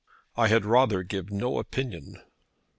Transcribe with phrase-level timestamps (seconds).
[0.35, 2.19] "I had rather give no opinion."